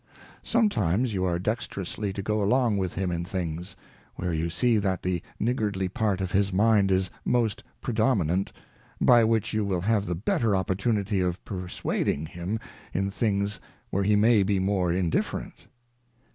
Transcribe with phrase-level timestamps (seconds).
[0.27, 3.75] | Sometimes you are dexterously to go along with him in things,
[4.15, 8.51] where you see that the niggardly part of his Mind is most predominant,
[8.99, 12.59] by which you will have the better opportunity of perswading him
[12.95, 13.59] in things
[13.91, 15.67] where he may be more indifferent.